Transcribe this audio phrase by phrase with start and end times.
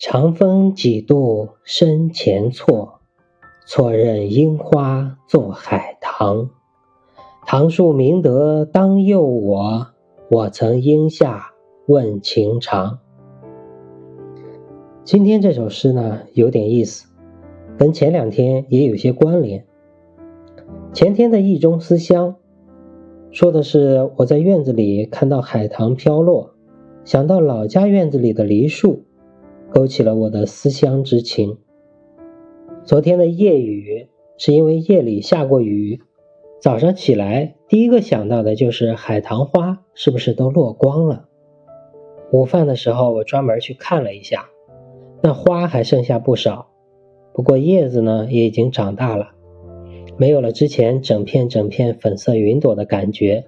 [0.00, 3.00] 长风几度深浅错，
[3.66, 6.50] 错认樱花作海棠。
[7.44, 9.88] 唐树明德当诱我，
[10.30, 11.46] 我曾应下
[11.88, 13.00] 问情长。
[15.02, 17.08] 今天这首诗呢，有点意思，
[17.76, 19.66] 跟前两天也有些关联。
[20.92, 22.36] 前天的意中思乡，
[23.32, 26.54] 说的是我在院子里看到海棠飘落，
[27.04, 29.02] 想到老家院子里的梨树。
[29.70, 31.58] 勾起了我的思乡之情。
[32.84, 36.00] 昨天的夜雨是因为夜里下过雨，
[36.60, 41.28] 早上起来第一个想到的就是海棠花是不是都落光了。
[42.32, 44.48] 午饭的时候我专门去看了一下，
[45.22, 46.68] 那花还剩下不少，
[47.32, 49.30] 不过叶子呢也已经长大了，
[50.16, 53.46] 没有了之前整片整片粉色云朵的感觉。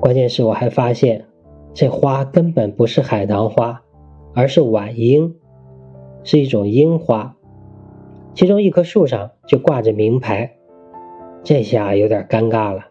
[0.00, 1.26] 关键是我还发现，
[1.72, 3.83] 这花根本不是海棠花。
[4.34, 5.36] 而是晚樱，
[6.24, 7.36] 是一种樱花，
[8.34, 10.56] 其中一棵树上就挂着名牌，
[11.44, 12.82] 这下有点尴尬了。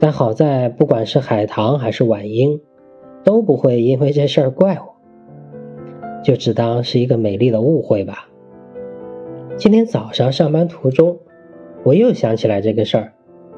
[0.00, 2.60] 但好在不管是海棠还是晚樱，
[3.22, 4.96] 都不会因为这事儿怪我，
[6.24, 8.28] 就只当是一个美丽的误会吧。
[9.56, 11.18] 今天早上上班途中，
[11.84, 13.12] 我又想起来这个事儿，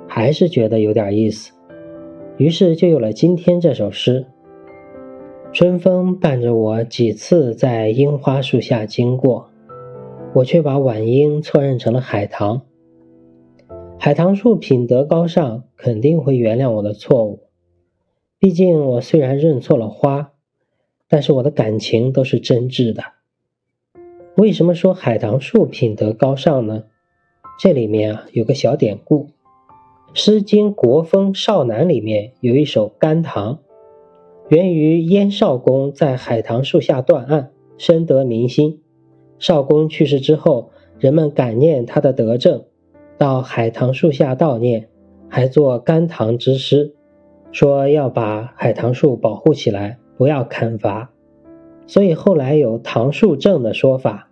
[0.06, 1.52] 还是觉得有点意思，
[2.36, 4.26] 于是就有了今天这首诗。
[5.52, 9.50] 春风伴着我几次在樱花树下经过，
[10.32, 12.62] 我却把晚樱错认成了海棠。
[13.98, 17.40] 海棠树品德高尚，肯定会原谅我的错误。
[18.38, 20.34] 毕竟我虽然认错了花，
[21.08, 23.02] 但是我的感情都是真挚的。
[24.36, 26.84] 为什么说海棠树品德高尚呢？
[27.58, 29.26] 这里面啊有个小典故，
[30.14, 33.56] 《诗经·国风·少南》里面有一首《甘棠》。
[34.50, 38.80] 源于燕少公在海棠树下断案，深得民心。
[39.38, 42.64] 少公去世之后，人们感念他的德政，
[43.16, 44.88] 到海棠树下悼念，
[45.28, 46.97] 还做甘棠之诗，
[47.52, 51.12] 说要把海棠树保护起来，不要砍伐。
[51.86, 54.30] 所以后来有棠树正的说法。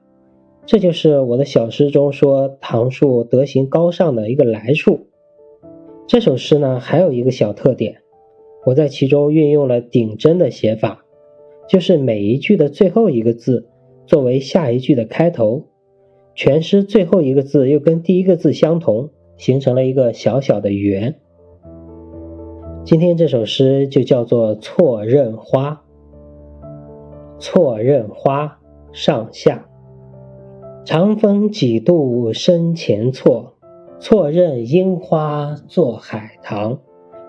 [0.66, 5.06] 这就是我的小诗中说棠树德行高尚的一个来处。
[6.09, 8.03] 这首诗呢，还有一个小特点。
[8.69, 11.03] 我在其中运用了顶针的写法，
[11.71, 13.67] 就是每一句的最后一个字
[14.05, 15.65] 作为下一句的开头，
[16.34, 19.09] 全诗最后一个字又跟第一个字相同，
[19.39, 21.15] 形成了一个小小的圆。
[22.84, 25.83] 今天这首诗就叫做错认花。
[27.39, 28.59] 错认花，
[28.93, 29.67] 上下。
[30.85, 33.55] 长风几度深浅错，
[33.99, 36.81] 错认樱花作海棠。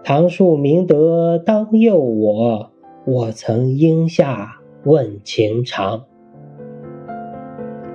[0.04, 2.72] 唐树明德当佑我，
[3.06, 6.06] 我曾应下问情长。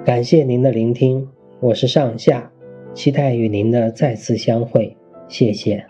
[0.05, 1.29] 感谢您的聆听，
[1.61, 2.53] 我是上下，
[2.93, 4.97] 期待与您的再次相会，
[5.29, 5.87] 谢谢。